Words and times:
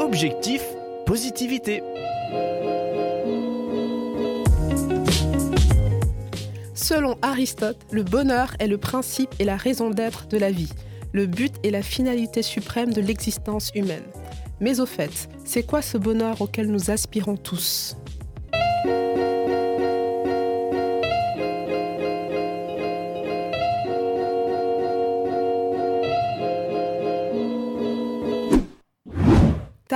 Objectif 0.00 0.62
positivité. 1.04 1.82
Selon 6.74 7.16
Aristote, 7.22 7.78
le 7.90 8.02
bonheur 8.02 8.54
est 8.58 8.66
le 8.66 8.78
principe 8.78 9.34
et 9.38 9.44
la 9.44 9.56
raison 9.56 9.90
d'être 9.90 10.28
de 10.28 10.38
la 10.38 10.50
vie. 10.50 10.70
Le 11.12 11.26
but 11.26 11.54
est 11.64 11.70
la 11.70 11.82
finalité 11.82 12.42
suprême 12.42 12.92
de 12.92 13.00
l'existence 13.00 13.70
humaine. 13.74 14.04
Mais 14.60 14.80
au 14.80 14.86
fait, 14.86 15.28
c'est 15.44 15.64
quoi 15.64 15.82
ce 15.82 15.98
bonheur 15.98 16.40
auquel 16.40 16.70
nous 16.70 16.90
aspirons 16.90 17.36
tous? 17.36 17.96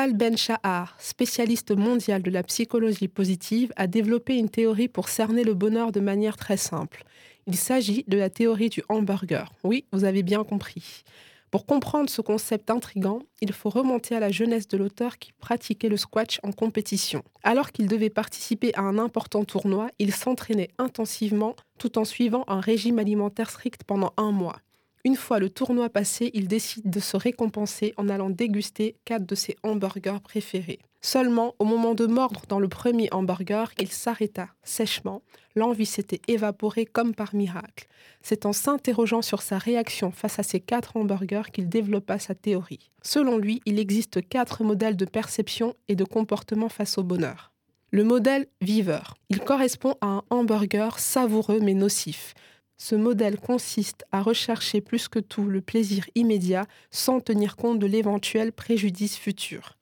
Tal 0.01 0.15
Ben-Shahar, 0.15 0.97
spécialiste 0.99 1.73
mondial 1.73 2.23
de 2.23 2.31
la 2.31 2.43
psychologie 2.43 3.07
positive, 3.07 3.71
a 3.77 3.87
développé 3.87 4.35
une 4.39 4.49
théorie 4.49 4.89
pour 4.89 5.11
cerner 5.11 5.45
le 5.45 5.53
bonheur 5.53 5.93
de 5.93 6.01
manière 6.01 6.39
très 6.39 6.57
simple. 6.57 7.05
Il 7.47 7.55
s'agit 7.55 8.07
de 8.09 8.17
la 8.17 8.31
théorie 8.31 8.71
du 8.71 8.83
hamburger. 8.89 9.53
Oui, 9.63 9.85
vous 9.93 10.05
avez 10.05 10.23
bien 10.23 10.43
compris. 10.43 11.03
Pour 11.51 11.67
comprendre 11.67 12.09
ce 12.09 12.23
concept 12.23 12.71
intrigant, 12.71 13.19
il 13.43 13.53
faut 13.53 13.69
remonter 13.69 14.15
à 14.15 14.21
la 14.21 14.31
jeunesse 14.31 14.69
de 14.69 14.79
l'auteur 14.79 15.19
qui 15.19 15.33
pratiquait 15.33 15.91
le 15.91 15.99
squash 15.99 16.41
en 16.45 16.53
compétition. 16.53 17.23
Alors 17.43 17.71
qu'il 17.71 17.87
devait 17.87 18.09
participer 18.09 18.75
à 18.77 18.81
un 18.81 18.97
important 18.97 19.45
tournoi, 19.45 19.89
il 19.99 20.15
s'entraînait 20.15 20.71
intensivement 20.79 21.57
tout 21.79 21.99
en 21.99 22.07
suivant 22.07 22.45
un 22.49 22.61
régime 22.61 22.99
alimentaire 22.99 23.51
strict 23.51 23.85
pendant 23.85 24.15
un 24.17 24.33
mois. 24.33 24.61
Une 25.05 25.17
fois 25.17 25.39
le 25.39 25.49
tournoi 25.49 25.89
passé, 25.89 26.31
il 26.35 26.47
décide 26.47 26.91
de 26.91 27.01
se 27.01 27.17
récompenser 27.17 27.95
en 27.97 28.09
allant 28.11 28.29
déguster 28.29 28.97
quatre 29.07 29.27
de 29.27 29.35
ses 29.35 29.57
hamburgers 29.63 30.21
préférés. 30.23 30.79
Seulement, 31.01 31.55
au 31.59 31.65
moment 31.65 31.95
de 31.95 32.05
mordre 32.07 32.43
dans 32.49 32.59
le 32.59 32.69
premier 32.69 33.09
hamburger, 33.11 33.73
il 33.79 33.89
s'arrêta 33.89 34.49
sèchement. 34.63 35.23
L'envie 35.57 35.87
s'était 35.87 36.21
évaporée 36.29 36.85
comme 36.85 37.15
par 37.15 37.35
miracle. 37.35 37.87
C'est 38.21 38.45
en 38.45 38.53
s'interrogeant 38.53 39.23
sur 39.23 39.41
sa 39.41 39.57
réaction 39.57 40.11
face 40.11 40.39
à 40.39 40.43
ces 40.43 40.61
quatre 40.61 40.99
hamburgers 40.99 41.51
qu'il 41.51 41.71
développa 41.71 42.19
sa 42.19 42.35
théorie. 42.35 42.91
Selon 43.01 43.39
lui, 43.39 43.63
il 43.65 43.79
existe 43.79 44.29
quatre 44.29 44.63
modèles 44.63 44.97
de 44.97 45.07
perception 45.07 45.75
et 45.89 45.95
de 45.95 46.05
comportement 46.05 46.69
face 46.69 46.99
au 46.99 47.03
bonheur. 47.03 47.51
Le 47.91 48.05
modèle 48.05 48.47
viveur. 48.61 49.15
Il 49.31 49.41
correspond 49.41 49.95
à 50.03 50.07
un 50.07 50.23
hamburger 50.29 50.99
savoureux 50.99 51.61
mais 51.61 51.75
nocif. 51.75 52.35
Ce 52.83 52.95
modèle 52.95 53.39
consiste 53.39 54.07
à 54.11 54.23
rechercher 54.23 54.81
plus 54.81 55.07
que 55.07 55.19
tout 55.19 55.45
le 55.45 55.61
plaisir 55.61 56.07
immédiat 56.15 56.65
sans 56.91 57.21
tenir 57.21 57.57
compte 57.57 57.79
de 57.79 57.87
l'éventuel 57.87 58.53
préjudice 58.53 59.19
futur. 59.19 59.77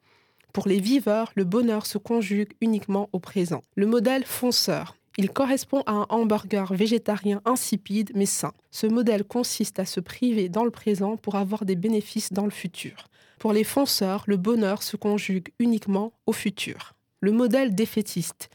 Pour 0.52 0.66
les 0.66 0.80
viveurs, 0.80 1.30
le 1.36 1.44
bonheur 1.44 1.86
se 1.86 1.96
conjugue 1.96 2.54
uniquement 2.60 3.08
au 3.12 3.20
présent. 3.20 3.62
Le 3.76 3.86
modèle 3.86 4.24
fonceur. 4.24 4.96
Il 5.16 5.30
correspond 5.30 5.84
à 5.86 5.92
un 5.92 6.06
hamburger 6.08 6.74
végétarien 6.74 7.40
insipide 7.44 8.10
mais 8.16 8.26
sain. 8.26 8.52
Ce 8.72 8.88
modèle 8.88 9.22
consiste 9.22 9.78
à 9.78 9.84
se 9.84 10.00
priver 10.00 10.48
dans 10.48 10.64
le 10.64 10.72
présent 10.72 11.16
pour 11.16 11.36
avoir 11.36 11.64
des 11.64 11.76
bénéfices 11.76 12.32
dans 12.32 12.46
le 12.46 12.50
futur. 12.50 13.06
Pour 13.38 13.52
les 13.52 13.62
fonceurs, 13.62 14.24
le 14.26 14.38
bonheur 14.38 14.82
se 14.82 14.96
conjugue 14.96 15.50
uniquement 15.60 16.12
au 16.26 16.32
futur. 16.32 16.94
Le 17.20 17.30
modèle 17.30 17.76
défaitiste. 17.76 18.50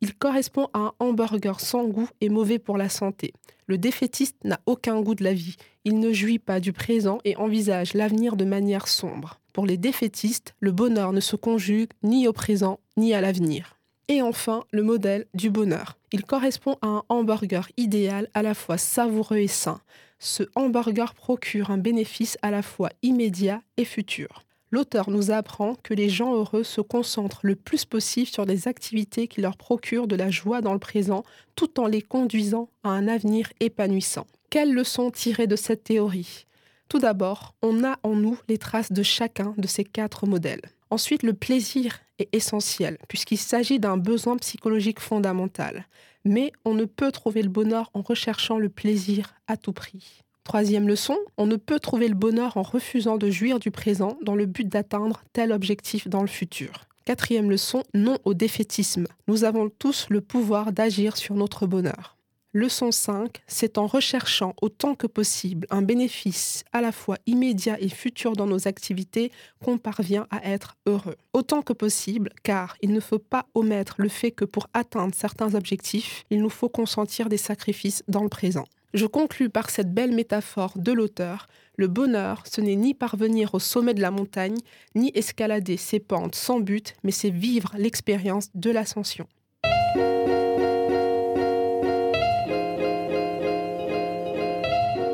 Il 0.00 0.14
correspond 0.14 0.68
à 0.74 0.78
un 0.78 0.92
hamburger 0.98 1.60
sans 1.60 1.84
goût 1.84 2.08
et 2.20 2.28
mauvais 2.28 2.58
pour 2.58 2.76
la 2.76 2.88
santé. 2.88 3.32
Le 3.66 3.78
défaitiste 3.78 4.36
n'a 4.44 4.60
aucun 4.66 5.00
goût 5.00 5.14
de 5.14 5.24
la 5.24 5.32
vie. 5.32 5.56
Il 5.84 5.98
ne 5.98 6.12
jouit 6.12 6.38
pas 6.38 6.60
du 6.60 6.72
présent 6.72 7.18
et 7.24 7.36
envisage 7.36 7.94
l'avenir 7.94 8.36
de 8.36 8.44
manière 8.44 8.88
sombre. 8.88 9.40
Pour 9.52 9.66
les 9.66 9.78
défaitistes, 9.78 10.54
le 10.60 10.70
bonheur 10.70 11.12
ne 11.12 11.20
se 11.20 11.34
conjugue 11.34 11.90
ni 12.02 12.28
au 12.28 12.32
présent 12.32 12.78
ni 12.96 13.14
à 13.14 13.20
l'avenir. 13.20 13.76
Et 14.08 14.22
enfin, 14.22 14.64
le 14.70 14.82
modèle 14.82 15.26
du 15.34 15.50
bonheur. 15.50 15.98
Il 16.12 16.24
correspond 16.24 16.76
à 16.82 16.86
un 16.86 17.02
hamburger 17.08 17.68
idéal 17.76 18.28
à 18.34 18.42
la 18.42 18.54
fois 18.54 18.78
savoureux 18.78 19.38
et 19.38 19.48
sain. 19.48 19.80
Ce 20.18 20.44
hamburger 20.54 21.14
procure 21.14 21.70
un 21.70 21.78
bénéfice 21.78 22.38
à 22.42 22.50
la 22.50 22.62
fois 22.62 22.90
immédiat 23.02 23.62
et 23.76 23.84
futur. 23.84 24.45
L'auteur 24.72 25.10
nous 25.10 25.30
apprend 25.30 25.76
que 25.82 25.94
les 25.94 26.08
gens 26.08 26.34
heureux 26.34 26.64
se 26.64 26.80
concentrent 26.80 27.40
le 27.42 27.54
plus 27.54 27.84
possible 27.84 28.26
sur 28.26 28.46
des 28.46 28.66
activités 28.66 29.28
qui 29.28 29.40
leur 29.40 29.56
procurent 29.56 30.08
de 30.08 30.16
la 30.16 30.30
joie 30.30 30.60
dans 30.60 30.72
le 30.72 30.78
présent, 30.78 31.22
tout 31.54 31.78
en 31.78 31.86
les 31.86 32.02
conduisant 32.02 32.68
à 32.82 32.90
un 32.90 33.06
avenir 33.06 33.48
épanouissant. 33.60 34.26
Quelles 34.50 34.72
leçons 34.72 35.10
tirer 35.10 35.46
de 35.46 35.56
cette 35.56 35.84
théorie? 35.84 36.46
Tout 36.88 36.98
d'abord, 36.98 37.54
on 37.62 37.84
a 37.84 37.98
en 38.02 38.14
nous 38.14 38.38
les 38.48 38.58
traces 38.58 38.92
de 38.92 39.02
chacun 39.02 39.54
de 39.56 39.66
ces 39.66 39.84
quatre 39.84 40.26
modèles. 40.26 40.62
Ensuite, 40.90 41.22
le 41.22 41.34
plaisir 41.34 41.98
est 42.18 42.28
essentiel, 42.34 42.98
puisqu'il 43.08 43.38
s'agit 43.38 43.80
d'un 43.80 43.96
besoin 43.96 44.36
psychologique 44.36 45.00
fondamental. 45.00 45.86
Mais 46.24 46.52
on 46.64 46.74
ne 46.74 46.84
peut 46.84 47.12
trouver 47.12 47.42
le 47.42 47.48
bonheur 47.48 47.90
en 47.94 48.02
recherchant 48.02 48.58
le 48.58 48.68
plaisir 48.68 49.34
à 49.46 49.56
tout 49.56 49.72
prix. 49.72 50.22
Troisième 50.46 50.86
leçon, 50.86 51.18
on 51.38 51.46
ne 51.46 51.56
peut 51.56 51.80
trouver 51.80 52.06
le 52.06 52.14
bonheur 52.14 52.56
en 52.56 52.62
refusant 52.62 53.16
de 53.16 53.30
jouir 53.30 53.58
du 53.58 53.72
présent 53.72 54.16
dans 54.22 54.36
le 54.36 54.46
but 54.46 54.68
d'atteindre 54.68 55.24
tel 55.32 55.50
objectif 55.50 56.06
dans 56.06 56.20
le 56.20 56.28
futur. 56.28 56.84
Quatrième 57.04 57.50
leçon, 57.50 57.82
non 57.94 58.18
au 58.24 58.32
défaitisme. 58.32 59.08
Nous 59.26 59.42
avons 59.42 59.68
tous 59.68 60.06
le 60.08 60.20
pouvoir 60.20 60.70
d'agir 60.70 61.16
sur 61.16 61.34
notre 61.34 61.66
bonheur. 61.66 62.16
Leçon 62.52 62.92
5, 62.92 63.42
c'est 63.48 63.76
en 63.76 63.88
recherchant 63.88 64.54
autant 64.62 64.94
que 64.94 65.08
possible 65.08 65.66
un 65.70 65.82
bénéfice 65.82 66.62
à 66.72 66.80
la 66.80 66.92
fois 66.92 67.16
immédiat 67.26 67.80
et 67.80 67.88
futur 67.88 68.34
dans 68.34 68.46
nos 68.46 68.68
activités 68.68 69.32
qu'on 69.64 69.78
parvient 69.78 70.28
à 70.30 70.48
être 70.48 70.76
heureux. 70.86 71.16
Autant 71.32 71.62
que 71.62 71.72
possible, 71.72 72.30
car 72.44 72.76
il 72.82 72.92
ne 72.92 73.00
faut 73.00 73.18
pas 73.18 73.46
omettre 73.54 73.96
le 73.98 74.08
fait 74.08 74.30
que 74.30 74.44
pour 74.44 74.68
atteindre 74.74 75.12
certains 75.12 75.56
objectifs, 75.56 76.22
il 76.30 76.40
nous 76.40 76.50
faut 76.50 76.68
consentir 76.68 77.28
des 77.28 77.36
sacrifices 77.36 78.04
dans 78.06 78.22
le 78.22 78.28
présent. 78.28 78.66
Je 78.94 79.06
conclus 79.06 79.50
par 79.50 79.70
cette 79.70 79.92
belle 79.92 80.14
métaphore 80.14 80.72
de 80.76 80.92
l'auteur. 80.92 81.48
Le 81.76 81.88
bonheur, 81.88 82.44
ce 82.50 82.60
n'est 82.60 82.76
ni 82.76 82.94
parvenir 82.94 83.54
au 83.54 83.58
sommet 83.58 83.94
de 83.94 84.00
la 84.00 84.10
montagne, 84.10 84.56
ni 84.94 85.10
escalader 85.14 85.76
ses 85.76 86.00
pentes 86.00 86.34
sans 86.34 86.60
but, 86.60 86.94
mais 87.02 87.10
c'est 87.10 87.30
vivre 87.30 87.72
l'expérience 87.76 88.48
de 88.54 88.70
l'ascension. 88.70 89.26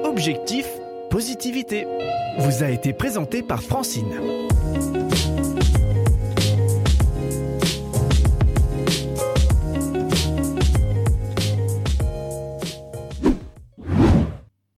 Objectif 0.04 0.68
positivité 1.10 1.86
vous 2.38 2.62
a 2.62 2.70
été 2.70 2.92
présenté 2.92 3.42
par 3.42 3.62
Francine. 3.62 4.14